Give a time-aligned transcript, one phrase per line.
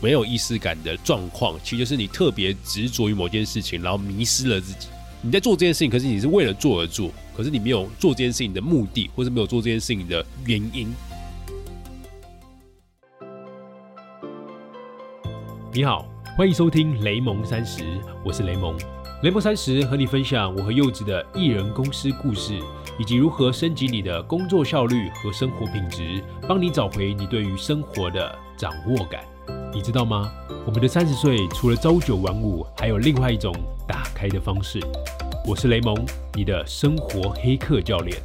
[0.00, 4.86] 没有意识感的状况，其实就是你特别执着于某件事情，然后迷失了自己。
[5.20, 10.94] 你在做这件事情，可是你是为了做而做，可是你没有做这件事情的目的，或是没有做这件事情的原因。
[15.72, 17.82] 你好，欢迎收听雷蒙三十，
[18.24, 18.78] 我是雷蒙。
[19.24, 22.56] 雷蒙三十和你分享我和柚子的艺人公司故事，
[23.00, 29.24] 以及如何升级你的工作效率和生活品质，帮你找回你对于生活的掌握感。
[29.72, 30.32] 你知道吗？
[30.66, 33.54] 我们的三十岁除了朝九晚五，还有另外一种
[33.86, 34.80] 打开的方式。
[35.46, 35.94] 我是雷蒙，
[36.34, 38.20] 你的生活黑客教练。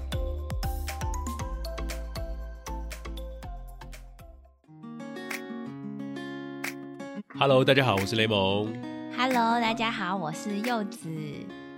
[7.38, 8.74] Hello，大家好，我是雷蒙。
[9.18, 11.10] Hello，大家好，我是柚子，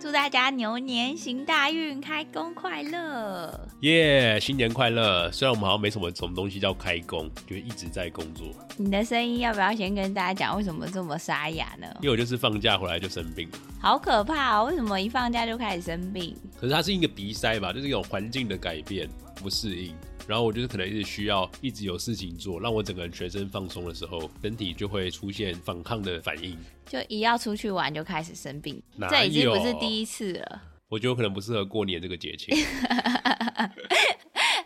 [0.05, 3.59] 祝大家牛年行大运，开工快乐。
[3.79, 5.31] 耶新年快乐！
[5.31, 8.45] 虽然我们好像没什么什么东西叫开工，就一直在工作。
[8.77, 11.87] 你的声音要不要先跟大家讲为什么这么沙哑呢？
[12.01, 14.65] 因为我就是放假回来就生病了，好可怕哦！
[14.65, 16.37] 为什么一放假就开始生病？
[16.61, 19.09] 可是它是一个鼻塞吧，就是一种环境的改变，
[19.41, 19.95] 不适应。
[20.27, 26.57] 然后我就是可能一直需要一直有事情做，让我整个人全身放松的时候，身体就会出现反抗的反应。
[26.85, 30.61] 就一要出去玩就开始生病，哪这已经不是第一次了。
[30.89, 32.55] 我觉得我可能不适合过年这个节庆。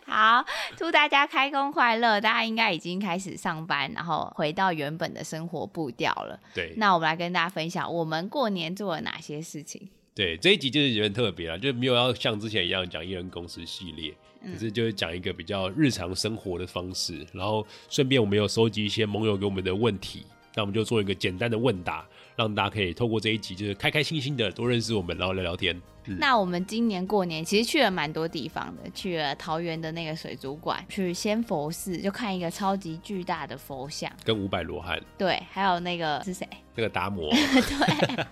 [0.05, 0.43] 好，
[0.75, 2.19] 祝大家开工快乐！
[2.19, 6.37] 大家应该已经开始上班，然后回到原本的生活步调了。
[6.53, 9.89] 对，那我们来跟大家分享我们过年做了哪些事情。
[10.13, 25.79] 对，这一集就是有点特别了，就是没有要像之前一样讲艺人公司系列，嗯可是就是讲一个比较日常生活的方式，然后顺便我们有收集一些盟友给我们的问题，那我们就做一个简单的问答，让大家可以透过这一集就是开开心心的多认识我们，然后聊聊天。
[26.17, 34.99] 那我们今年过年其实去了蛮多地方的，去了桃园的那个水族馆，去仙佛寺就看一个超级巨大的佛像，跟五百罗汉。
[35.19, 36.47] 对，还有那个是谁？
[36.73, 38.25] 那个达摩， 对，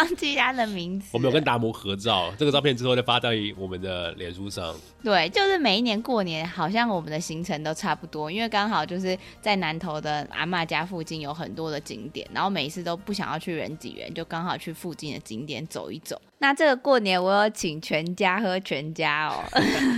[0.00, 1.10] 忘记他的名字。
[1.12, 4.74] 我们有跟达摩合照，这个照片之后就发在我们的脸书上。
[5.04, 16.20] 对，就是每一年过年，好像我们的行程都差不多，因为刚好就是在南头的阿嬷家附近有很多的景点，然后每一次都不想要去人挤人，就刚好去附近的景点走一走。
[16.42, 19.44] 那这个过年我有请全家喝全家哦，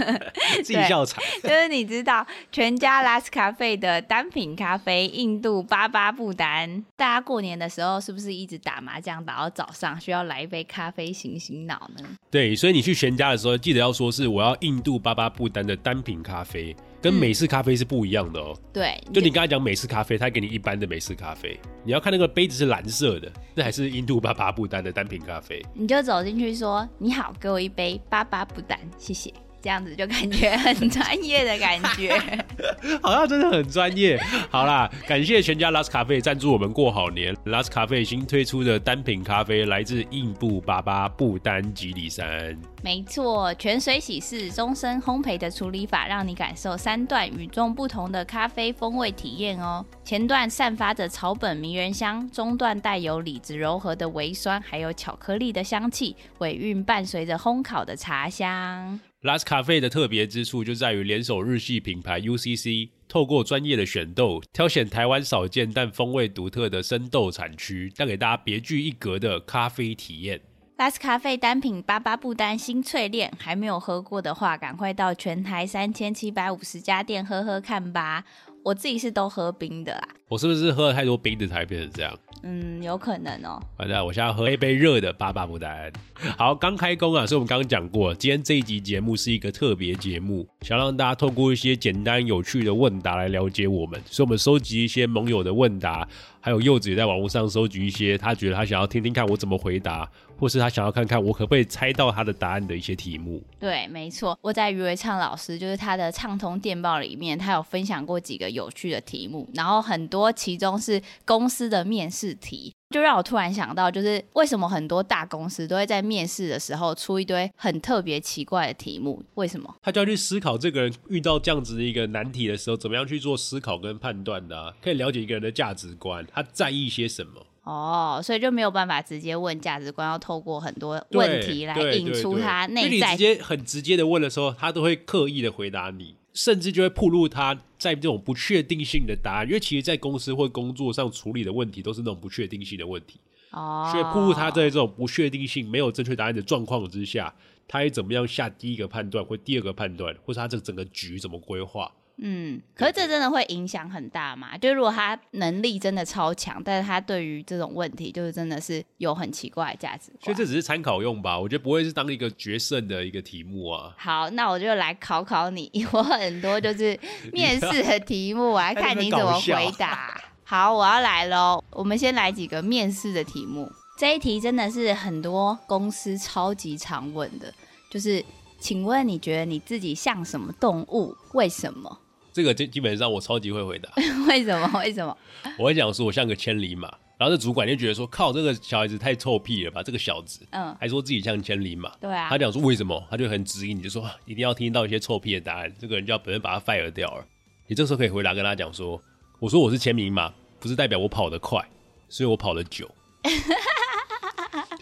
[0.62, 12.04] 自己笑场，就是你知道全家 Last 咖啡的单品咖啡印度巴巴布丹，大家过年的时候是不是一直打麻将打到早上，需要来一杯咖啡醒醒脑呢？
[12.28, 18.56] 对，所以你去全家的时候，记得要说是我要印度巴巴布丹的单品咖啡，跟美式咖啡是不一样的哦。
[18.72, 25.60] 对，就你刚才讲美式咖啡，他给你一般的美式咖啡，你要看那个杯子是蓝色的，那还是印度巴巴布丹的单品咖啡。
[25.74, 32.12] 你就走进去说：“你好，给我一杯巴巴布丹，谢谢。”这样子就感觉很专业的感觉。
[33.00, 34.20] 好像真的很专业。
[34.50, 37.34] 好啦，感谢全家 Last 咖啡赞助我们过好年。
[37.46, 42.58] Last 咖啡新推出的单品咖啡来自印度巴巴布丹吉里山。
[42.82, 49.84] 没错，泉水洗拭终身烘焙的处理法，让你感受三段与众不同的咖啡风味体验哦。
[50.04, 58.98] 前段散发着草本迷人香，中段带有李子柔和的微酸，还有巧克力的香气，尾韵伴随着烘烤的茶香。
[59.22, 70.40] Last 咖啡的特别之处就在于联手日系品牌 UCC，透过专业的选豆，挑选台湾少见但风味独特的生豆产区，带给大家别具一格的咖啡体验。
[70.76, 78.24] Last 咖啡单品巴巴布丹新淬炼，还没有喝过的话，赶快到全台三千七百五十家店喝喝看吧。
[78.64, 82.18] 我自己是都喝冰的啦，我是不是喝了太多冰的才变成这样？
[82.42, 83.60] 嗯，有可能哦。
[83.76, 85.92] 好的我现在喝一杯热的巴巴布丹。
[86.36, 96.06] 好，刚开工啊，所以我们刚刚讲过，今天这一集节目是一个特别节目，想让大家透过一些简单有趣的问答来了解我们，所以我们收集一些盟友的问答，
[96.40, 100.08] 还有柚子也在网络上收集一些他觉得他想要听听看我怎么回答，
[100.42, 103.40] 或是他想要看看我可不可以猜到他的答案的一些题目。
[103.60, 119.22] 对，没错，我在余维畅老师就是他的畅通电报里面，他有分享过几个有趣的题目，然后很多其中是公司的面试题，就让我突然想到，就是为什么很多大公司都会在面试的时候出一堆很特别奇怪的题目？
[119.34, 119.72] 为什么？
[119.80, 127.46] 他就要去思考这个人遇到这样子的一个难题的时候，怎么样去做思考跟判断的、啊，可以了解一个人的价值观，他在意些什么。
[127.64, 139.46] 哦，所以就没有办法直接问价值观，要透过很多问题来引出他内在你直接很直接的问的时候，他都会刻意的回答你，甚至就会暴露他在这种不确定性的答案。
[139.46, 143.20] 因为其实，在公司或工作上处理的问题都是那种不确定性的问题，
[143.52, 147.32] 哦，所以暴露他在这种不确定性、没有正确答案的状况之下，
[147.68, 151.92] 他会怎么样下第一个判断或第二个判断，或是他这整个局怎么规划。
[152.18, 154.56] 嗯，可是这真的会影响很大嘛？
[154.58, 160.24] 就如果他能力真的超强，但是他对于这种问题，就是真的是有很奇怪的价值观。
[160.24, 163.94] 所以这只是参考用吧，我觉得不会是当一个决胜的一个题目啊。
[163.98, 166.98] 好，那我就来考考你， 我很多就是
[167.32, 170.20] 面试的题目，我 来看你怎么回答。
[170.44, 171.64] 好，我要来喽。
[171.70, 173.70] 我们先来几个面试的题目。
[173.98, 177.52] 这一题真的是很多公司超级常问的，
[177.90, 178.24] 就是
[178.62, 181.12] 请问你觉得你自己像什么动物？
[181.32, 181.98] 为什么？
[182.32, 183.90] 这个基基本上我超级会回答。
[184.28, 184.78] 为什么？
[184.78, 185.18] 为什么？
[185.58, 186.88] 我会讲说我像个千里马，
[187.18, 191.90] 然后这主管就觉得说靠，这个小孩子太臭屁了吧，这个小子，嗯，还说自己像千里马。
[192.00, 192.28] 对啊。
[192.28, 193.04] 他讲说为什么？
[193.10, 197.26] 他就很质疑你，就说一定要听到一些臭屁的答案，这个人就要本身把他 fire 掉了。
[197.66, 199.02] 你这时候可以回答跟他讲说，
[199.40, 201.60] 我说我是千里马，不是代表我跑得快，
[202.08, 202.88] 所以我跑得久。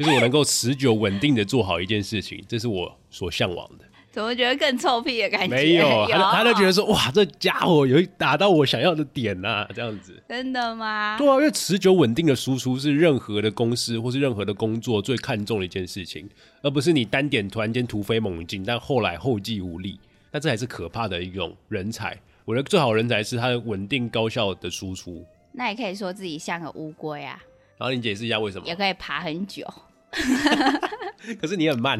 [0.01, 3.85] 就是我能够持久稳定的做好一件事情，这是我所向往的。
[4.11, 5.55] 怎么觉得更臭屁的感觉？
[5.55, 10.21] 没有， 他他就觉得说，哇，这家伙有打到我想要的点呐，这样子。
[10.27, 11.19] 真的吗？
[11.19, 16.27] 对啊，因为持久稳定的输出是任何的公司或是任何的工作最看重的一件事情，
[16.63, 20.01] 而不是你单点突然间突飞猛进，但后来后继无力。
[20.33, 22.19] 那这还是可怕的一种人才。
[22.47, 25.23] 我觉得最好的人才是他的稳定高效的输出。
[25.53, 27.39] 那也可以说自己像个乌龟啊。
[27.77, 28.67] 然后你解释一下为什么？
[28.67, 29.65] 也可以爬很久。
[31.41, 31.99] 可是你很慢。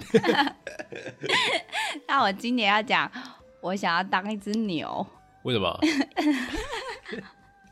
[2.09, 3.11] 那我今年要讲，
[3.61, 5.07] 我想要当一只牛。
[5.43, 5.79] 为什么？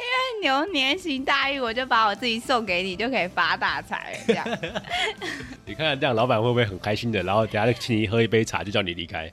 [0.00, 4.16] 因为牛年行大运，我就把我自己送给你，就可以发大财。
[4.26, 4.46] 这样。
[5.66, 7.20] 你看看这样，老板会不会很开心的？
[7.24, 9.28] 然后等下请你喝一杯茶，就叫你离开。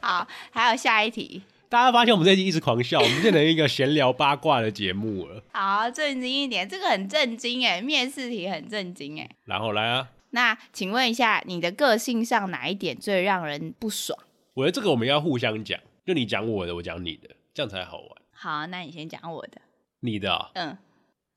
[0.00, 1.42] 好，还有下一题。
[1.70, 5.42] 大家发现我们这期一直狂笑，我们变成一个闲聊八卦的节目了。
[5.52, 9.26] 好，震惊一点，这个很震惊哎，面试题很震惊哎。
[9.46, 14.18] 然后来啊，那请问一下，你的个性上哪一点最让人不爽？
[14.54, 18.08] 我觉得这个我们要互相讲，就你讲我的，我讲你的，这样才好玩。
[18.32, 19.60] 好，那你先讲我的。
[20.00, 20.50] 你的？
[20.54, 20.76] 嗯，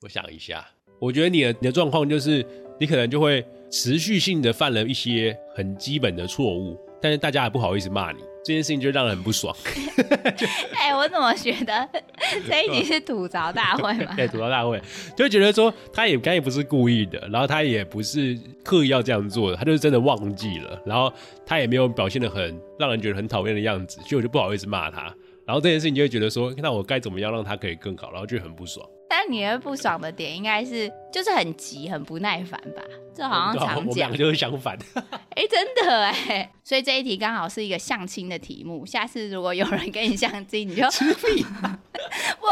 [0.01, 0.65] 我想一下，
[0.99, 2.45] 我觉得你的你的状况就是，
[2.79, 8.23] 你可能就会持续性的犯了一些很基本的错误，但是大家还不好意思骂你。
[8.43, 9.55] 这件事情就让人很不爽。
[10.75, 11.89] 哎，我怎么觉得
[12.47, 14.13] 这一集是吐槽大会嘛？
[14.15, 14.81] 对，吐槽大会，
[15.15, 21.11] 就觉得说他也该也不是故意的，然后他也不是刻意要这样做的，他就是真的忘记了，然后
[21.45, 25.13] 他也没有表现的很让人觉得很讨厌的样子，所以我就不好意思骂他。
[25.45, 28.11] 然后这件事情就会觉得说，那我该怎么样让他可以更好？
[28.11, 28.87] 然后就很不爽。
[29.15, 32.81] 但你的不爽的点应该是就是很急、很不耐烦吧？
[33.13, 33.75] 这好像常讲。
[33.77, 34.75] 我们两个就是相反。
[35.35, 38.83] 哎，真的哎，所以这一题刚好是一个相亲的题目。
[38.87, 40.83] 下次如果有人跟你相亲，你就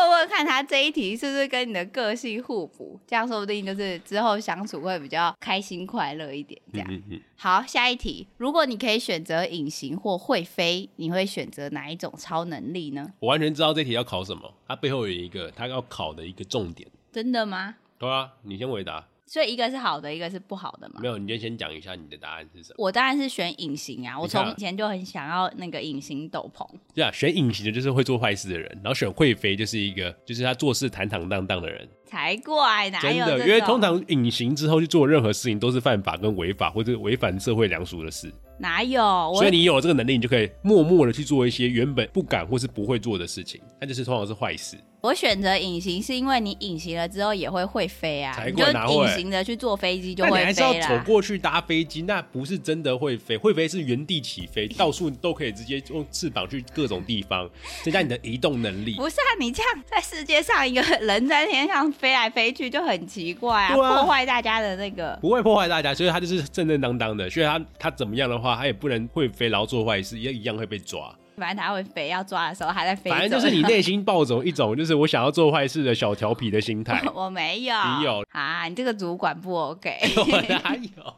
[0.01, 6.59] 问问看他这一题是不是跟你的个性互补，这样说不定就是之后相处会比较开心快乐一点。
[6.74, 7.01] 这样，
[7.36, 13.13] 好，下一题，如果你可以选择隐形或会飞，你会选择哪一种超能力呢？
[13.19, 16.89] 我完全知道这题要考什么，它背后有一个它要考的一个重点。
[17.12, 17.75] 真的吗？
[17.98, 19.07] 对啊，你先回答。
[19.27, 21.00] 所以一个是好的，一个是不好的嘛？
[21.01, 22.75] 没有，你就先讲一下你的答案是什么。
[22.77, 24.19] 我当然是选隐形啊！
[24.19, 26.68] 我从以前就很想要那个隐形斗篷。
[26.94, 31.88] 对啊，选隐形的就是会做坏事的人，然后选会飞就是一个就是他做事坦坦荡荡的人。
[32.06, 33.25] 才怪，哪有？
[33.25, 38.29] 真的，因为通常隐形之后去做任何事情都是犯法跟违法或者违反社会良俗的事。
[38.62, 39.34] 哪有？
[39.36, 44.78] 所以你有了这个能力，你就可以默默的去做一些原本不敢或是不会做的事情，那就是通常是坏事。
[45.02, 57.50] 我选择隐形是因为你隐形了之后也会会飞啊，才你就隐形的去坐飞机就会飞你还是要走过去搭飞机，那不是真的会飞，会飞是原地起飞，到处都可以直接用翅膀去各种地方，
[57.84, 58.94] 增加你的移动能力。
[59.01, 65.18] 不是啊，你这样在世界上一个人在天上飞来飞去就很奇怪啊，破坏大家的那个。
[65.20, 71.15] 不会破坏大家，所以他就是正正当当的，所以他他怎么样的话，他也不能会飞，然后做坏事也一样会被抓。
[71.38, 73.10] 反正他会飞，要抓的时候还在飞。
[73.10, 77.01] 反正就是你内心抱着一种就是我想要做坏事的小调皮的心态。
[77.15, 78.67] 我没有，你有啊？
[78.67, 79.98] 你这个主管不 OK？
[80.17, 81.15] 我哪有？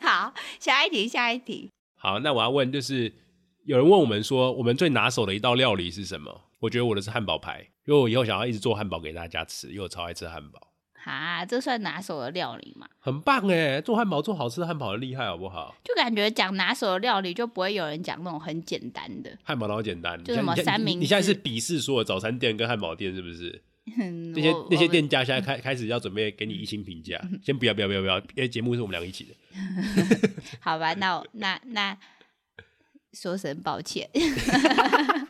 [0.00, 1.70] 好，下一题，下一题。
[1.96, 3.12] 好，那我要问，就是
[3.64, 6.42] 有人问我们说，我们最拿手的一道料理是什么？
[6.60, 10.60] 我觉得我的是汉堡排，因为我以后想要一直做汉堡给大家吃，因为我超爱吃汉堡。
[11.12, 12.88] 啊，这算拿手的料理吗？
[12.98, 15.74] 很棒哎，做汉堡做好吃的汉堡很厉害，好不好？
[15.84, 21.00] 就感觉讲拿手的料理，就不会有人讲那种很简单的汉堡，老简单，就什么三明。
[21.00, 23.62] 你现在是鄙视所有早餐店跟汉堡店是不是？
[24.34, 29.34] 那些那些店家现在开 开始要准备给你一星评价，先不要不要不要不要，因为节目是我们两个一起的。
[30.58, 31.96] 好吧，那那那
[33.12, 34.10] 说声抱歉。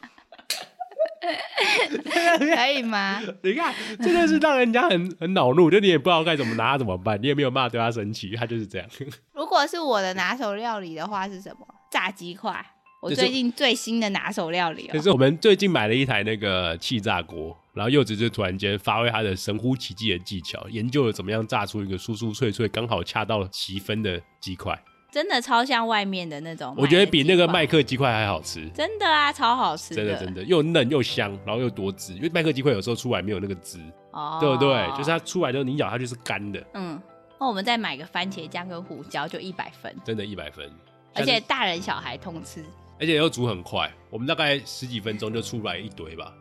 [2.56, 3.21] 可以吗？
[3.42, 8.88] 你看，这就是让人家很很恼怒，就你也不知道该怎么拿他怎么办，你也没有办法对他生气，他就是这样。
[9.35, 11.66] 如果是我的拿手料理的话，是什么？
[11.90, 12.64] 炸鸡块。
[13.02, 14.90] 我最近最新的拿手料理哦。
[14.90, 24.76] 可是我们最近买了一台那个气炸锅，然后柚子就突然间发挥他的神乎其技的技巧，研究了怎么样炸出一个酥酥脆脆、刚好恰到其分的鸡块。
[25.10, 27.66] 真的超像外面的那种，我觉得比那个麦。
[27.66, 32.14] 克鸡块还好吃，真的啊，超好吃真的真的又嫩又香，然后又多汁。
[32.14, 33.80] 因为麦克鸡块有时候出来没有那个汁，
[34.12, 34.88] 哦，对不对？
[34.96, 37.00] 就是它出来之后你咬它就是干的，嗯，
[37.40, 40.70] 那我们再买个番茄酱跟胡椒就一百分，真的一百分。
[41.14, 42.64] 而且大人小孩通吃。
[43.00, 46.32] 而且又煮很快，我们大概十几分钟就出来一堆吧。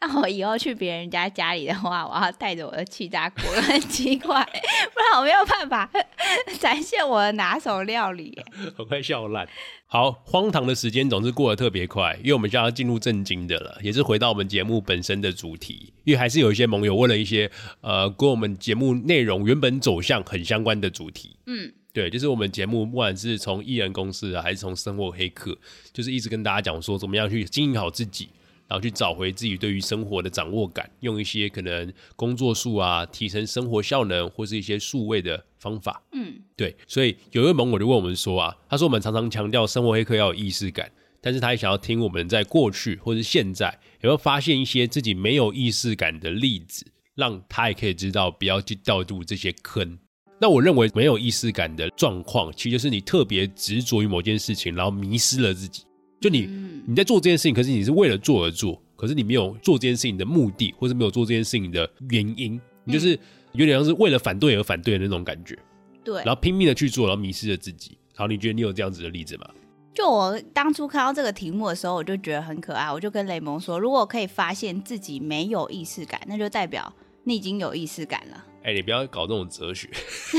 [0.02, 4.42] 那我以后去别人家家里的话，我要带着我的气炸锅跟鸡块，
[4.94, 5.90] 不然我没有办法
[6.58, 8.44] 展现我的拿手料理耶。
[8.76, 9.46] 很快笑烂。
[9.86, 15.92] 好，荒唐的时间总是过得特别快，因为我们现在要进入正经的了，也是回到我们节目本身的主题。
[16.04, 17.50] 因为还是有一些盟友问了一些
[17.82, 21.36] 呃跟我们节目内容原本走向很相关的主题。
[21.44, 25.58] 嗯，对，就是我们节目不管是从艺人公司啊，还是从生活黑客，
[25.92, 28.30] 就是一直跟大家讲说怎么样去经营好自己。
[28.70, 36.00] 然后去找回自己对于生活的掌握感，用一些可能工作术啊，提升生活效能，或是一些数位的方法。
[36.12, 40.88] 嗯，对，所以有一位盟友就问我们说啊，他说我们常常强调生活黑客要有意识感，
[41.20, 46.86] 但是他也想要听我们在过去或是现在有没有发现一些自己没有意识感的例子，
[47.16, 49.98] 让他也可以知道不要去掉入这些坑。
[50.40, 55.82] 那我认为没有意识感的状况，其实就是你特别执着于某件事情，然后迷失了自己。
[56.20, 63.18] 就你嗯你在做这件事情，可是你是为了做而做，可是你没有做这件事情的目的，或是没有做这件事情的原因，你就是
[63.52, 65.58] 有点像是为了反对而反对的那种感觉。
[66.04, 66.34] 对然。
[66.34, 67.96] 后拼命的去做，然后迷失了自己。
[68.14, 69.48] 好，你觉得你有这样子的例子吗？
[69.92, 76.92] 就我当初看到这个题目的时候，我就觉得很可爱，我就跟雷蒙说，如果可以发现自己没有意识感，那就代表
[77.24, 79.88] 你已经有意识感了，哎、你不要搞这种哲学，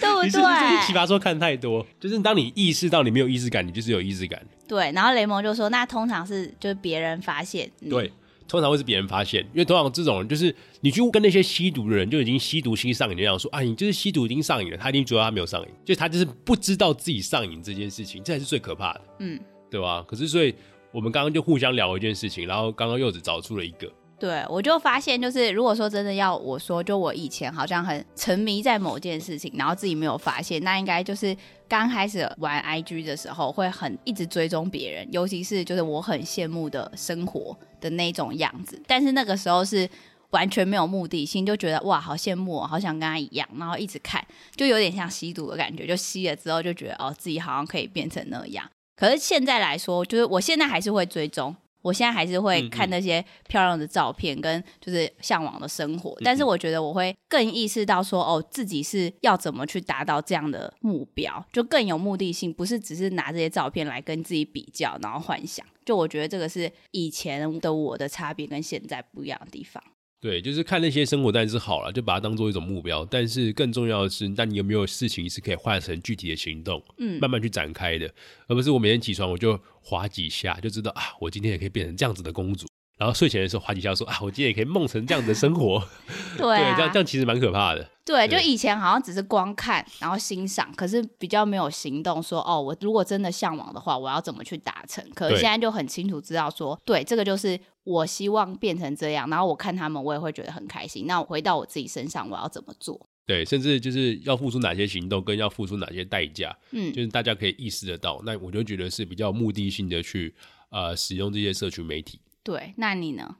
[0.00, 0.92] 对不对是不是奇？
[0.92, 1.86] 葩说看太多？
[2.00, 4.40] 就是当你意识到你没有意识感，你就是有意识感。
[4.66, 4.90] 对。
[4.92, 8.10] 然后雷蒙就说，那通常是就是别人发现，嗯对，
[8.48, 19.38] 通常会是别人发现，因为通常这种人就是你去跟那些吸毒的人就已经吸毒吸上瘾，那样说啊，你就是吸毒已经上瘾了，他一定觉得他没有上瘾，就他就是不知道自己上瘾这件事情，这才是最可怕的，嗯，
[19.70, 20.04] 对吧？
[20.08, 20.54] 可是所以
[20.92, 31.36] 我们刚刚就互相聊一件事情，然后刚刚柚子找出了一个，对，我就发现，就是如果说真的要我说，就我以前好像很沉迷在某件事情，然后自己没有发现，那应该就是
[31.68, 39.88] 刚开始玩 IG 的时候，会很一直追踪别人，尤其是就是我很羡慕的生活的那种样子，但是那个时候是。
[40.30, 44.22] 完全没有目的性，就觉得哇，好羡慕，好想跟他一样，然后一直看，
[44.56, 45.86] 就有点像吸毒的感觉。
[45.86, 48.68] 就吸了之后，就觉得哦，自己好像可以变成那样。
[48.96, 51.54] 可是现在来说，就是我现在还是会追踪，
[51.86, 56.10] 我现在还是会看那些漂亮的照片，跟就是向往的生活。
[56.18, 65.64] 嗯但是我觉得我会更意识到说，哦，自己是要怎么去达到这样的目标，就更有目的性，不是只是拿这些照片来跟自己比较，然后幻想。
[65.84, 69.80] 就我觉得这个是以前的我的差别跟现在不一样的地方。
[70.18, 73.04] 对，就是看那些生活当然是好了，就把它当做一种目标。
[73.04, 78.12] 但是更重要的是，那你有没有事情是可以换成具体的行动，嗯慢慢去展开的，
[78.48, 82.66] 而不是我每天起床我就划几下就知道啊，我今天也可以变成这样子的公主。
[82.96, 85.82] 然后睡前的时候划几下说啊，我今天也可以梦成这样的生活。
[86.38, 87.90] 对啊，这样这样其实蛮可怕的。
[88.04, 95.04] 对，就以前好像只是光看，然后欣赏，可是比较没有行动说，哦，我如果真的向往的话，我要怎么去达成？
[95.14, 101.06] 可是现在就很清楚知道说，对，这个就是我希望变成这样，然后我看他们，我也会觉得很开心。
[101.06, 103.08] 那我回到我自己身上，我要怎么做？
[103.26, 108.22] 对，甚至就是要付出哪些行动，跟要付出哪些代价，嗯就是大家可以意识得到。
[108.24, 110.32] 那我就觉得是比较有目的性的去
[110.70, 112.20] 呃使用这些社群媒体。
[112.46, 113.38] 对，那你呢？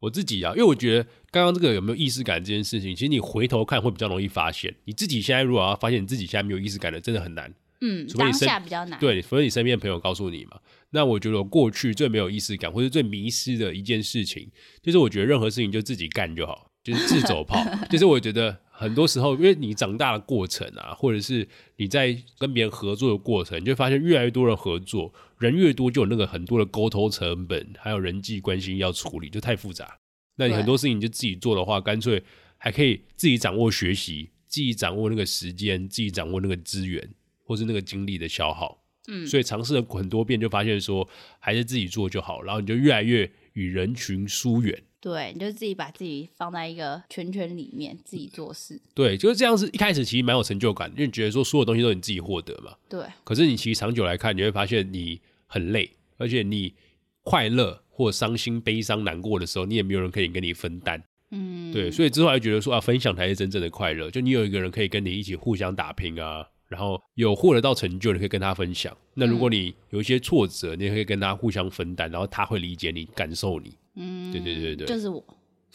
[0.00, 4.74] 我自己啊，因为我觉得刚刚这个有没有意识感这件事情，其实你回头看会比较容易发现。
[4.84, 7.52] 你自己现在如果要发现你自己现在没有意识感的，真的很难。
[7.82, 10.58] 嗯，当除非你身下比较难。，对，除非你身边的朋友告诉你嘛。
[10.90, 14.50] 那我觉得我过去最没有意识感或者最迷失的一件事情，
[14.82, 17.60] 就是我觉得任何事情就自己干就好，就是自走炮。
[17.90, 29.98] 就是我觉得很多时候，因为你长大的过程啊，或者是你在跟别人合作的过程，你就发现越来越多的合作，人越多就有那个很多的沟通成本，还有人际关系要处理，就太复杂。
[30.36, 32.22] 那你很多事情你就自己做的话，干脆
[32.56, 37.10] 还可以自己掌握学习，自己掌握那个时间，自己掌握那个资源，
[37.42, 38.84] 或是那个精力的消耗。
[39.08, 44.82] 嗯，所以尝试了很多遍，就发现说还是自己做就好，然后你就越来越与人群疏远。
[45.00, 48.80] 对，你就自己把自己放在一个圈圈里面，自己做事。
[48.94, 49.68] 对，就是这样子。
[49.72, 52.72] 一开始其实蛮有成就感，因为你觉得说所有东西都是你自己获得嘛。
[52.88, 56.74] 对，可是你其实长久来看，你会发现你很累，而且你
[57.22, 61.02] 快乐或伤心、悲伤、难过的时候，你也没有人可以跟你分担。
[61.30, 64.10] 嗯，对，所以之后还觉得说啊，分享才是真正的快乐。
[64.10, 68.96] 就你有一个人可以跟你一起互相打拼啊，然后有获得到成就，你可以跟他分享。
[69.14, 73.72] 那如果你有一些挫折，你也可以跟他互相分担，然后他会理解你、感受你。
[73.96, 75.22] 嗯，对对对对就是我。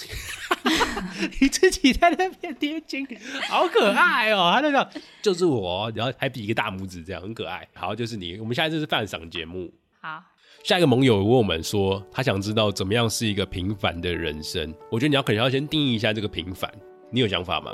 [1.39, 3.05] 你自己在那边贴金，
[3.47, 4.51] 好可爱哦！
[4.51, 4.89] 他那个
[5.21, 7.67] 就是我，然后还比一个大拇指，这样很可爱。
[7.75, 8.39] 好，就是你。
[8.39, 9.71] 我们下一次是饭赏节目。
[9.99, 10.23] 好，
[10.63, 14.73] 下一个盟友问我们说，他想知道怎么样是一个平凡的人生。
[14.89, 16.71] 我觉得你要可能要先定义一下这个平凡，
[17.11, 17.71] 你有想法吗？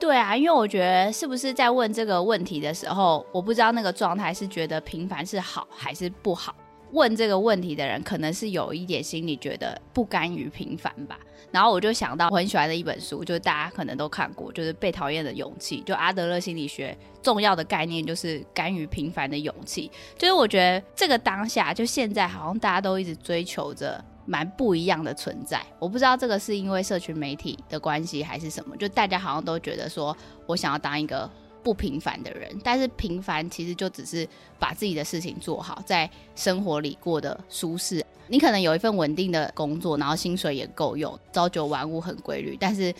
[0.00, 6.56] 对啊，因为我觉得是不是在问这个问题的时候，我不知道那个状态是觉得平凡是好还是不好。
[6.92, 11.18] 问这个问题的人，可能是有一点心里觉得不甘于平凡吧。
[11.50, 15.80] 然后我就想到我很喜欢的一本书，就是大家可能都看过，就是《被讨厌的勇气》。
[15.84, 19.90] 就阿德勒心理学重要的概念就是甘于平凡的勇气。
[20.18, 25.64] 就是我觉得这个当下，就现在好像大家都一直追求着蛮不一样的存在。
[25.78, 30.14] 我不知道这个是因为社群媒体的关系还是什么，就大家好像都觉得说
[30.46, 31.30] 我想要当一个
[31.68, 34.26] 不平凡的人，但是平凡其实就只是
[34.58, 38.02] 把自己的事情做好，在生活里过得舒适。
[38.26, 42.90] 你可能有一份稳定的工作，然后薪水也够用，朝九晚五很规律，但是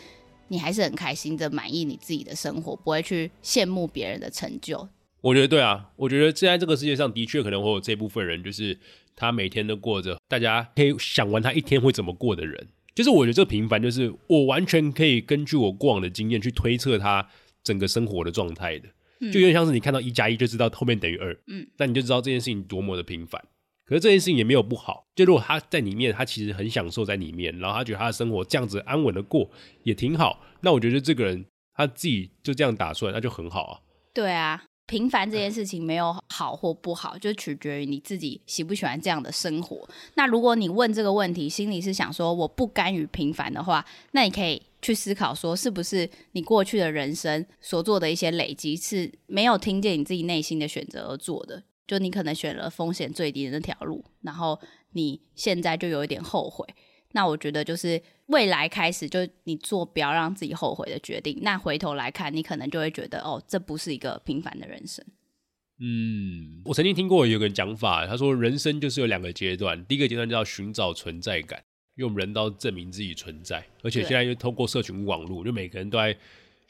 [0.49, 4.87] 你还是很开心的满意你自己的生活，不会去羡慕别人的成就。
[5.23, 8.79] 我觉得对啊，我觉得现在这个世界上的确可能会有这部分人，就是
[9.17, 12.69] 他每天都过着大家可以想完他一天会怎么过的人。
[12.95, 17.25] 就是我觉得这个平凡，就是我完全可以根据我过往的经验去推测他
[17.69, 18.89] 整个生活的状态的，
[19.31, 23.39] 就有点像是你看到一加一就知道后面等于二，嗯，那你就知道这件事情多么的平凡。
[23.85, 29.51] 可是这件事情也没有不好，就如果他在里面，他其实很享受在里面，然后他觉得他的生活这样子安稳的过
[29.83, 31.45] 也挺好，那我觉得这个人
[31.75, 33.75] 他自己就这样打算，那就很好啊。
[34.15, 39.87] 对啊，平凡这件事情没有好或不好，就取决于你自己喜不喜欢这样的生活。
[40.15, 51.63] 那如果你问这个问题，心里是想说我不甘于平凡的话，那你可以去思考说，是不是你过去的人生所做的一些累积是没有听见你自己内心的选择而做的。
[51.87, 54.59] 就你可能选了风险最低的那条路，然后
[54.93, 56.67] 你现在就有一点后悔。
[57.13, 61.39] 那我觉得就是未来开始，就你做不要让自己后悔的决定。
[61.43, 65.05] 那回头来看，你可能就会觉得，哦，这不是一个平凡的人生。
[65.81, 71.63] 嗯，我曾经听过有个讲法，他说人生就是有两个阶段，第一个阶段叫寻找存在感，
[71.97, 76.17] 用人刀证明自己存在，而且现在又通过社群网络，就每个人都在。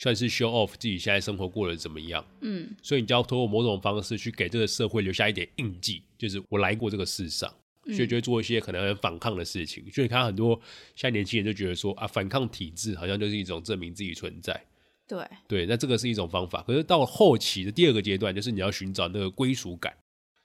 [0.01, 7.53] 算是 show off 自己现在生活过得怎么样，嗯，所以你就要通过某种方式去给这个社会留下一点印记，就是我来过这个世上，
[7.95, 9.83] 所以就会做一些可能很反抗的事情。
[9.91, 10.55] 所以你看很多
[10.95, 14.65] 现在年轻人就觉得说啊，反抗体制好像就是一种证明自己存在。
[15.07, 16.63] 对对，那这个是一种方法。
[16.63, 19.97] 可是到后期的第二个阶段，就是你要寻找那个归属感，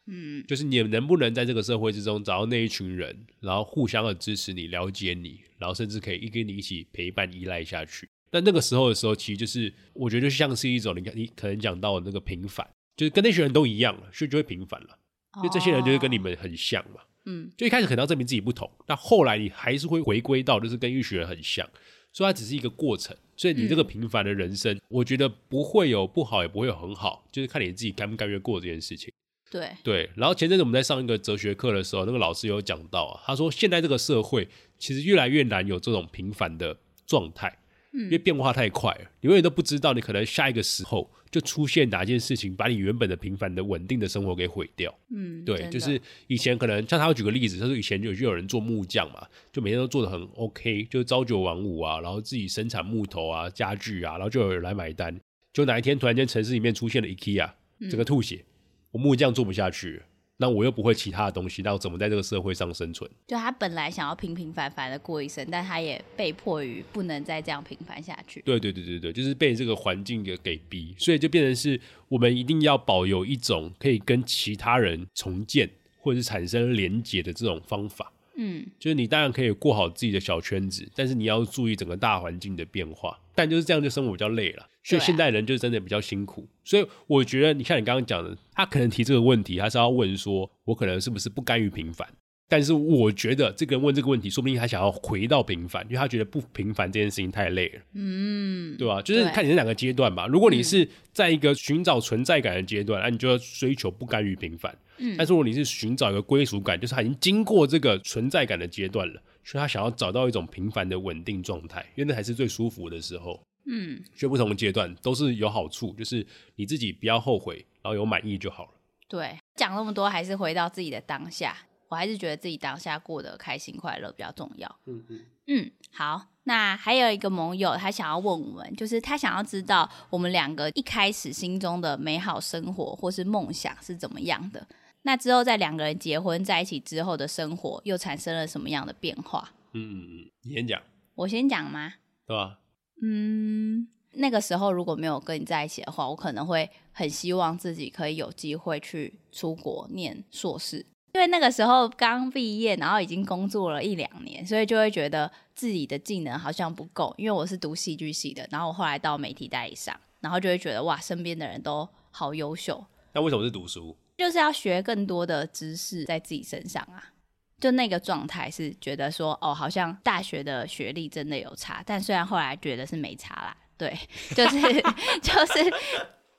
[0.08, 8.08] 嗯，就是你能不能在这个社会之中找到那一群人，然后互相的支持你、了解你，然后甚至可以一跟你一起陪伴、依赖下去。
[8.32, 14.98] 那那个时候的时候，其实就是我觉得就像是一种，你看你可能讲到的那个平凡，就是跟那些人都一样了，所以就会平凡了。
[15.36, 21.68] 因为这些人就是跟你们很像嘛，嗯，就一开始可能要证明自己不同，那后来你还是会回归到就是跟玉雪很像，
[22.12, 23.16] 所以它只是一个过程。
[23.36, 29.12] 所以你这个平凡的人生，我觉得不会有不好，也不会有很好，就是看你自己甘不甘愿过这件事情。
[29.50, 30.10] 对对。
[30.16, 37.58] 然后前阵子我们在上一个哲学课的时候，那个老师有讲到啊，他说现在这个社会其实越来越难有这种平凡的状态。
[37.94, 44.94] 因为变化太快了，你永远都不知道，你可能下一个时候就出现哪件事情，把你原本的平凡的稳定的生活给毁掉。
[45.12, 55.16] 嗯，对，就是以前可能像他会举个例子，他说以前就就有人做木匠嘛，就每天都做的很 OK，就朝九晚五啊，然后自己生产木头啊、家具啊，然后就有人来买单。
[55.54, 57.48] 就哪一天突然间城市里面出现了 IKEA，
[57.90, 58.44] 整个吐血，
[58.90, 60.02] 我木匠做不下去。
[60.44, 63.10] 那我又不会其他的东西，那我怎么在这个社会上生存？
[63.26, 68.42] 就他本来想要平平凡凡的过一生，但他也被迫于不能再这样平凡下去。
[68.42, 71.80] 对对对对对，就是被这个环境给给逼，所以就变成是
[72.10, 78.12] 我们一定要保有一种可以跟其他人重建或者是产生连结的这种方法。
[78.36, 83.18] 嗯，就是你当然可以过好自己的小圈子，但是你要注意整个大环境的变化。
[83.36, 84.68] 但就是这样，就生活比较累了。
[84.84, 86.48] 所以现代人就真的比较辛苦。
[86.64, 92.08] 所以我觉得，你像你刚刚讲的，他可能提这个问题，他是要问说，我可能是不是不甘于平凡？
[92.50, 97.82] 但是我觉得，这个人问这个问题，说不定他想要回到平凡，因为他觉得不平凡这件事情太累了。
[97.94, 99.02] 嗯，对吧？
[99.02, 100.28] 就是看你是两个阶段吧。
[100.28, 104.78] 如果你是在一个寻找存在感的阶段，那你就要追求不甘于平凡。
[104.98, 113.42] 嗯，但是如果你是寻找一个归属感，就是他已经经过这个存在感的阶段了，所以他想要找到一种平凡的稳定状态，因为那才是最舒服的时候。
[113.66, 116.26] 嗯，所以不同的阶段都是有好处，就是
[116.56, 118.72] 你自己不要后悔，然后有满意就好了。
[119.08, 121.56] 对，讲那么多还是回到自己的当下，
[121.88, 124.80] 我还是觉得自己当下过得开心快乐比较重要。
[124.86, 134.68] 嗯嗯嗯，好，那还有一个盟友，他想要问我们，就是他想要知道我们两个一开始心中的美好生活或是梦想是怎么样的。
[135.04, 139.52] 那之后在两个人结婚在一起之后的生活，又产生了什么样的变化？
[139.74, 140.82] 嗯你先讲，
[141.16, 141.94] 我先讲吗？
[142.26, 142.60] 对吧？
[143.02, 157.14] 嗯，那个时候如果没有跟你在一起的话，我可能会很希望自己可以有机会去出国念硕士，因为那个时候刚毕业，然后已经工作了一两年，所以就会觉得自己的技能好像不够。
[157.18, 163.98] 因为我是读戏剧系的，然后我后来到媒体代理商，然后就会觉得哇，身边的人都好优秀，那为什么是读书？
[164.24, 167.12] 就是要学更多的知识在自己身上啊。
[167.60, 173.98] 就那个状态是觉得说，哦，好像大学的学历真的有差，但虽然后来觉得是没差啦，对，
[174.36, 174.60] 就是
[175.22, 175.74] 就是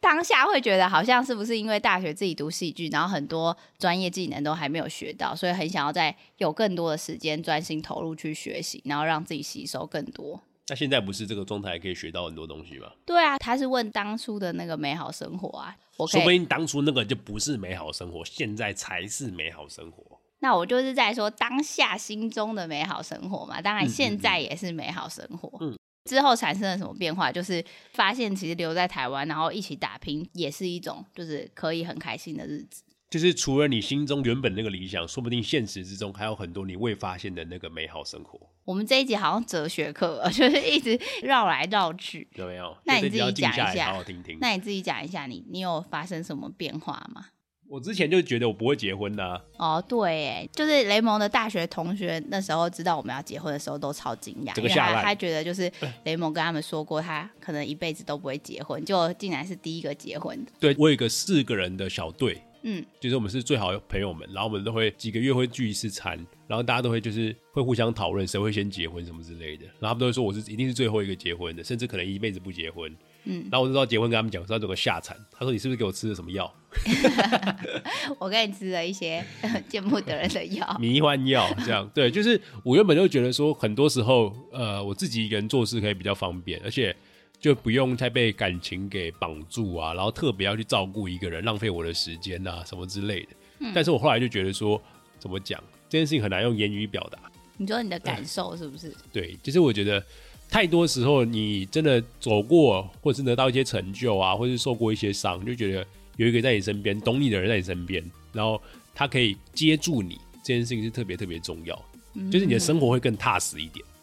[0.00, 10.42] 当下会觉得好像是不是因为大学自己读戏剧，然后很多专业技能都还没有学到，所以很想要在有更多的时间专心投入去学习，然后让自己吸收更多。
[10.68, 12.90] 那现在不是这个状态可以学到很多东西吗？
[13.04, 20.02] 对啊，他是问当初的那个美好生活啊，我说不定当初那个就不是美好生活，现在才是美好生活。
[20.40, 25.58] 那我就是在说当下心中的美好生活嘛，当然嗯现在也是美好生活。
[25.60, 27.32] 嗯之后产生了什么变化？
[27.32, 32.82] 就是发现其实留在台湾，然后一起打拼，也是一种就是可以很开心的日子。
[33.14, 42.26] 就是除了你心中原本那个理想，说不定现实之中还有很多你未发现的那个美好生活，我们这一集好像哲学课， 就是一直绕来绕去。
[42.34, 42.76] 有没有？
[42.84, 44.36] 那你自己讲一下好好听听。
[44.40, 47.26] 那你自己讲一下你，你有发生什么变化吗？
[47.68, 55.70] 我之前就觉得我不会结婚的、啊，哦，对，哎，就是雷蒙的大学同学那时候知道我们要结婚的时候都超惊讶，因为他觉得就是
[56.02, 60.50] 雷蒙跟他们说过，他可能一辈子都不会结婚，就竟然是第一个结婚的。
[60.58, 66.16] 对我有一个四个人的小队，嗯，就是我们是最好的朋友们，然后我们都会几个月会聚一次餐，
[66.48, 72.90] 然后大家都会就是会互相讨论谁会先结婚什么之类的，然后他们都会说我是一定是最后一个结婚的，甚至可能一辈子不结婚。
[73.26, 76.50] 嗯，然后我就知道结婚跟他们讲说要怎么下产，他说你是不是给我吃了什么药，
[78.18, 79.22] 我给你吃了一些
[79.68, 80.76] 见不得人的药。
[80.80, 81.86] 迷幻药这样？
[81.94, 86.96] 对，就是我原本就觉得说很多时候呃我自己一个人做事可以比较方便，而且。
[87.44, 93.28] 就不用再被感情给绑住啊，然后特别要去照顾一个人，浪费我的时间啊，什么之类的。
[93.74, 94.80] 但是我后来就觉得说，
[95.18, 97.18] 怎么讲这件事情很难用言语表达。
[97.58, 98.90] 你说你的感受是不是？
[99.12, 100.02] 对，就是我觉得
[100.48, 108.02] 太多时候你真的走过，或者是得到一些成就啊，或是受过一些伤，就觉得有一个在你身边懂你的人在你身边，
[108.32, 108.58] 然后
[108.94, 111.76] 他可以接住你，这件事情是特别特别重要，
[112.32, 113.84] 就是你的生活会更踏实一点。
[113.84, 113.93] 嗯，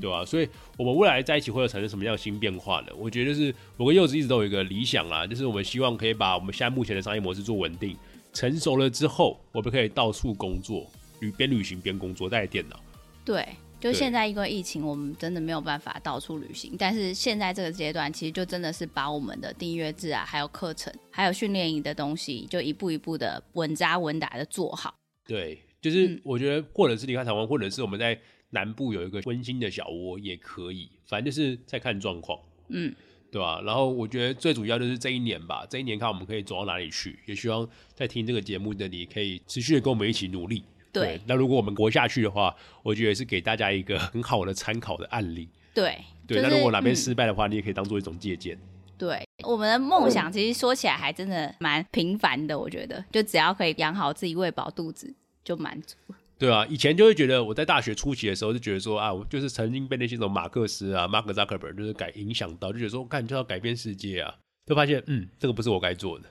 [0.00, 2.88] 对吧、所以我们未来在一起会有产生什么样的新变化呢？
[2.96, 7.96] 我觉得就是我跟柚子一直都有一个理想啦，就是我们希望可以把我们现在目前的商业模式做稳定，
[8.32, 10.86] 成熟了之后，我们可以到处工作，
[11.20, 12.78] 旅边旅行边工作，带电脑。
[13.24, 13.46] 对。
[13.80, 16.74] 就现在因为疫情，我们真的没有办法到处旅行。
[16.78, 24.94] 但是现在这个阶段，其实就真的是把我们的订阅制啊，还有课程，还有训练营的东西，就一步一步的稳扎稳打的做好。
[25.26, 28.18] 对，就是嗯我觉得，或者是离开台湾，或者是我们在
[28.54, 32.38] 南部有一个温馨的小窝也可以，反正就是在看状况。
[32.68, 32.94] 嗯，
[33.30, 40.64] 对吧、然后我觉得最主要就是这一年吧，这一年看我们可以走到哪里去，也希望在听这个节目的你可以持续的跟我们一起努力。
[40.92, 45.48] 对那如果我们活下去的话，我觉得是给大家一个很好的参考的案例。
[45.74, 48.56] 对，对，就是那如果哪边嗯失败的话，你也可以当做一种借鉴。
[48.96, 55.12] 对，我们的梦想其实说起来还真的蛮平凡的，我觉得，就只要可以养好自己，喂饱肚子
[55.42, 56.16] 就满足了。
[56.38, 64.34] 对啊，以前就会觉得我在大学初期的时候就觉得说啊，我就是曾经被那些种马克思啊、马克扎克伯就是改影响到，就觉得说，干就要改变世界啊，
[64.66, 66.28] 就发现嗯，这个不是我该做的，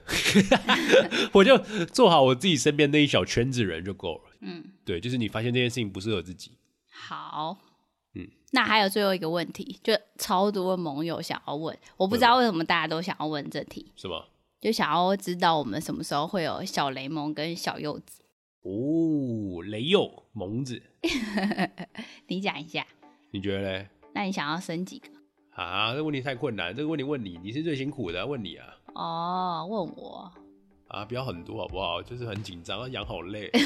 [1.32, 4.36] 我就做好我自己身边那一小圈子人就够了。
[4.40, 6.52] 嗯，对，就是你发现这件事情不适合自己，
[6.92, 7.56] 好，
[8.14, 14.24] 嗯，那还有最后一个问题，就超多盟友想要问，我不知道为什么大家都想要问这题，是吗？
[14.60, 18.22] 就想要知道我们什么时候会有小雷蒙跟小柚子，
[18.64, 20.82] 哦，雷柚蒙子，
[22.26, 22.86] 你讲一下。
[23.30, 23.86] 你觉得呢？
[24.14, 25.08] 那你想要生几个？
[25.50, 28.66] 啊，这个问题太困难，这个问题问你，你是最辛苦的，问你啊。
[28.94, 30.32] 哦，问我。
[30.94, 32.00] 啊，不要很多好不好？
[32.02, 33.50] 就是很紧张，养好累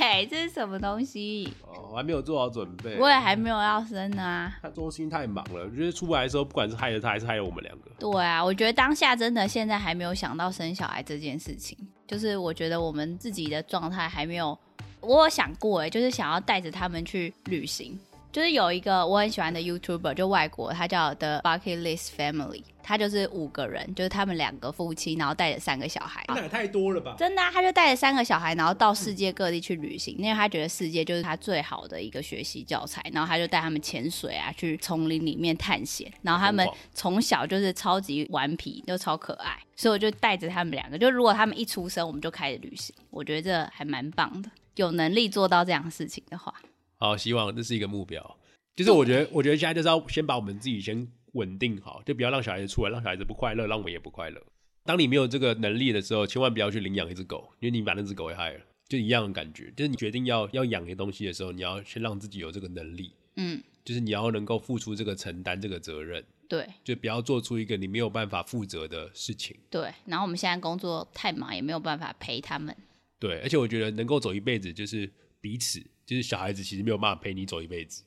[0.00, 1.50] 哎、这是什么东西？
[1.62, 2.98] 哦，我还没有做好准备。
[2.98, 4.56] 我也还没有要生呢啊。
[4.60, 7.90] 他中心太忙了，我觉得出来的时候，不管是害了他，还是害了我们两个。
[7.98, 14.58] 对啊，我觉得当下真的现在还没有想到生小孩这件事情，就是我觉得我们自己的状态还没有，
[15.00, 17.98] 我有想过哎，就是想要带着他们去旅行，
[18.34, 26.24] 就是有一个我很喜欢的 YouTuber，就外国，他叫 The Bucket List Family，他就是五个人，就是他们两个夫妻，然后带着三个小孩。
[26.26, 27.14] 那也太多了吧？
[27.16, 33.00] 真的、啊，他就带着三个小孩，然后到世界各地去旅行，因为他觉得世界就是他最好的一个学习教材。
[33.12, 36.12] 然后他就带他们潜水啊，去丛林里面探险。
[36.22, 40.98] 然后他们从小就是超级顽皮，就超可爱，所以我就带着他们两个。
[40.98, 44.50] 就如果他们一出生，我们就开始旅行，我觉得这还蛮棒的。
[44.74, 46.52] 有能力做到这样的事情的话，
[46.96, 48.38] 好，希望这是一个目标。
[48.76, 54.42] 就是我觉得，我觉得现在就是要先把我们自己先稳定好，就不要让小孩子出来，让小孩子不快乐，让我们也不快乐。
[54.84, 59.72] 当你没有这个能力的时候，千万不要去领养一只狗，因为你把那只狗给害了，就一样的感觉。
[59.76, 69.56] 就是你决定要要养一个东西的时候，你要先让自己有这个能力，嗯，就是你要能够付出这个承担这个责任，对就不要做出一个你没有办法负责的事情。
[69.70, 69.90] 对。
[70.04, 72.76] 然后我们现在工作太忙，也没有办法陪他们。
[73.18, 78.02] 对，而且我觉得能够走一辈子，就是彼此，就是小孩子其实没有办法陪你走一辈子。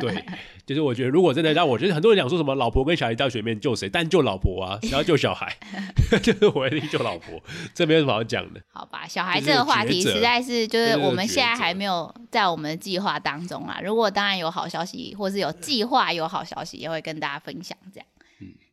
[0.00, 0.24] 对，
[0.64, 5.54] 就是我觉得如果真的让我，觉得很多人讲说什么老婆跟小孩在水面救谁，但救老婆啊，谁要救小孩？
[6.22, 7.42] 就是我一定救老婆，
[7.74, 8.60] 这没有什么好讲的。
[8.72, 13.80] 好吧，小孩这个话题实在是就是是我们现在还没有在我们的计划当中啊。
[13.82, 17.76] 如果当然有好消息，或是有计划有好消息，也会跟大家分享。
[17.92, 18.17] 这样，嗯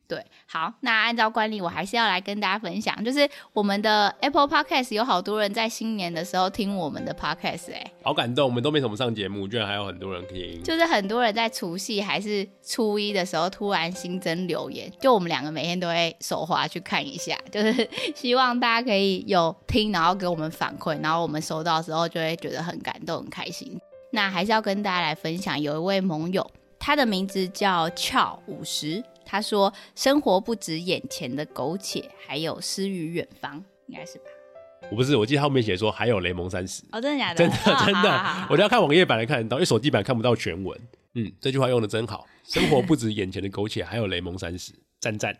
[0.08, 10.62] 对，好，那按照惯例，我还是要来跟大家分享，就是我们的 Apple Podcast 有好多人在新年的时候听我们的 Podcast，哎、好感动，我们都没怎么上节目，居然还有很多人听。
[10.62, 23.76] 就是很多人在除夕还是初一的时候突然新增留言，就我们两个每天都会手滑去看一下，就是希望大家可以有听，然后给我们反馈，然后我们收到的时候就会觉得很感动、很开心。
[24.12, 34.24] 那还是要跟大家来分享，有一位盟友，他的名字叫俏五十，他说：“生活不止眼前的苟且，还有诗与远方。”应该是吧？
[34.90, 37.36] 我不是，我记得他后面写说还有雷蒙三十，哦，真的假的？
[37.44, 40.80] 真的哦真的我都要看网页版才看得到，因为手机版看不到全文。
[41.14, 45.36] 嗯，这句话用的真好，生活不止眼前的苟且，还有雷蒙三十，赞赞。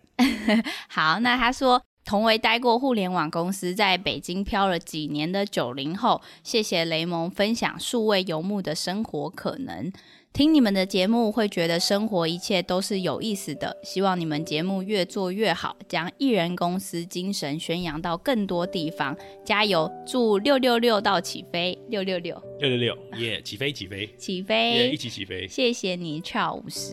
[0.89, 9.93] 好，那他说，同为待过互联网公司，在北京漂了几年的九零后，谢谢雷蒙分享数位游牧的生活可能。
[10.37, 13.75] 听你们的节目，会觉得生活一切都是有意思的。
[13.83, 19.17] 希望你们节目越做越好，将艺人公司精神宣扬到更多地方。
[19.47, 19.91] 加油！
[20.07, 23.41] 祝六六六到起飞，六六六六六六，耶！
[23.41, 24.43] 起飞起飞，起耶！
[24.43, 24.97] 飞一！
[24.99, 25.49] 起起飞。
[25.49, 26.93] 谢谢你，俏五十。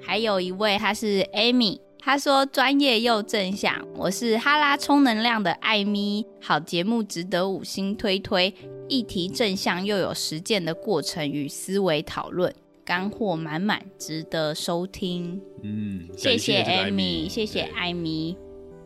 [0.00, 3.84] 还有一位，他是 Amy，她说专业又正向。
[3.96, 8.54] 我是哈拉充能量的艾咪，好节目值得五星推推，
[8.90, 12.52] 议题正向又有实践的过程与思维讨论，
[12.84, 15.40] 干货满满，值得收听。
[15.62, 18.36] 嗯，谢谢艾米，谢谢艾米。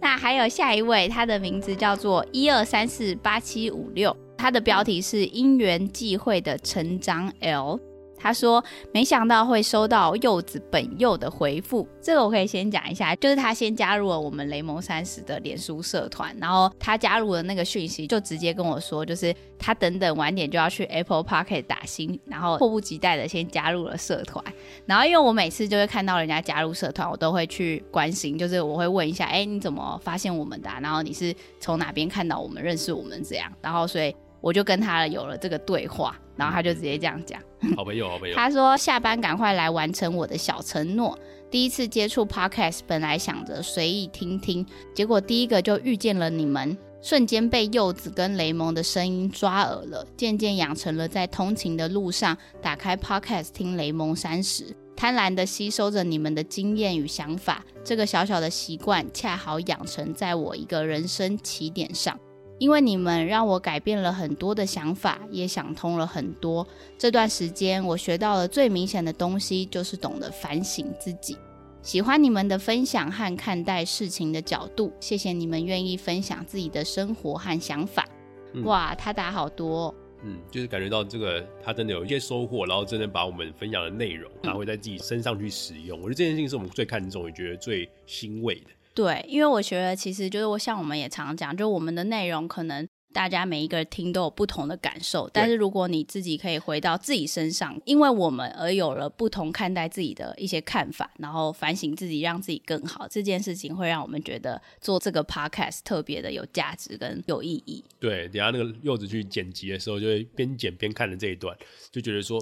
[0.02, 7.80] 那还有下一位，他的名字叫做一二三四八七五六，他的标题是因缘际会的成长 L。
[8.24, 24.42] 他说：“没想到会收到柚子本柚的回复，这个我可以先讲一下，就是他先加入了我们雷蒙三十的脸书社团，然后他加入了那个讯息，就直接跟我说，就是他等等晚点就要去 Apple Park 打新，然后迫不及待的先加入了社团。
[24.86, 33.52] 然后因为我每次就会看到人家加入社团，我都会去关心，就是我会问一下，哎，你怎么发现我们的、然后你是从哪边看到我们、认识我们这样？
[33.60, 37.40] 然后所以我就跟他有了这个对话，然后他就直接这样讲。
[37.76, 38.34] 好朋友，好朋友。
[38.36, 41.18] 他说下班赶快来完成我的小承诺。
[41.50, 57.64] 第一次接触 podcast，本来想着随意听听，结果第一个就遇见了你们，瞬间被柚子跟雷蒙的声音抓耳了，渐渐养成了在通勤的路上打开 podcast 听雷蒙三十，贪婪的吸收着你们的经验与想法。
[57.84, 62.18] 这个小小的习惯，恰好养成在我一个人生起点上。
[62.58, 66.66] 因为你们让我改变了很多的想法，也想通了很多。
[66.96, 71.36] 这段时间，我学到了最明显的东西，就是懂得反省自己。
[71.82, 78.08] 喜欢你们的分享和看待事情的角度，谢谢你们愿意分享自己的生活和想法。
[78.54, 85.98] 嗯哇，他打好多哦、嗯，就是感觉到这个他真的有一些收获，然后真的把我们分享的内容拿回在自己身上去使用。
[85.98, 88.70] 我觉得这件事情是我们最看重，也觉得最欣慰的。
[88.94, 107.84] 对，因为我觉得其实就是我像我们也常讲，就我们的内容可能大家每一个人听都有不同的感受，但是如果你自己可以回到自己身上，因为我们而有了不同看待自己的一些看法，然后反省自己，让自己更好，这件事情会让我们觉得做这个 podcast 特别的有价值跟有意义。
[108.00, 111.56] 对，等下那个柚子去剪辑的时候，就会边剪边看的这一段，
[111.92, 112.40] 就觉得说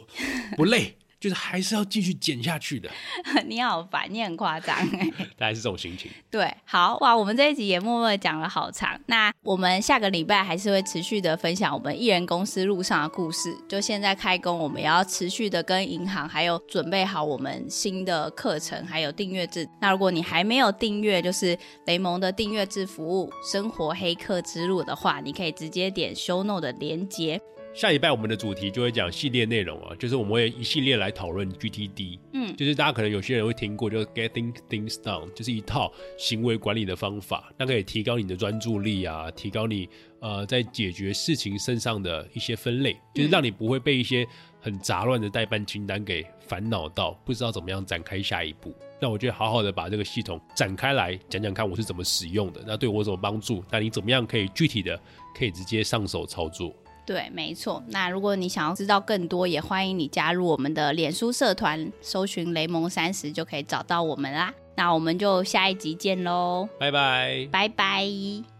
[0.56, 2.90] 不累，就是还是要继续减下去的，
[3.46, 5.08] 你好烦，你很夸张哎。
[5.38, 6.10] 大概是这种心情。
[6.28, 9.00] 对，好哇，我们这一集也默默讲了好长。
[9.06, 13.56] 那我们下个礼拜还是会持续的分享我们艺人公司路上的故事。
[13.68, 19.64] 就现在开工，我们也要持续的跟银行还有准备好我们新的课程，还有订阅制。
[19.80, 21.56] 那如果你还没有订阅，就是
[21.86, 27.40] 雷蒙的订阅制服务《生活黑客之路》的话，你可以直接点 Show No 的连接。
[27.74, 39.88] 下礼拜我们的主题就会讲系列内容啊，就是我们会一系列来讨论 GTD，嗯，就是大家可能有些人会听过，就是 Getting Things Done，就是一套行为管理的方法，那可以提高你的专注力啊，提高你
[40.20, 44.26] 呃在解决事情身上的一些分类，就是让你不会被一些
[44.60, 48.74] 很杂乱的代办清单给烦恼到，不知道怎么样展开下一步。
[49.00, 53.64] 那我觉得好好的把这个系统展开来讲讲看，我是怎么使用的，那对我有什么帮助？
[53.70, 55.00] 那你怎么样可以具体的
[55.34, 56.76] 可以直接上手操作？
[57.04, 57.82] 对，没错。
[57.88, 64.54] 那如果你想要知道更多，也欢迎你加入我们的脸书社团，搜寻“雷蒙三十”就可以找到我们啦。
[64.76, 68.51] 那我们就下一集见喽，拜拜，拜拜。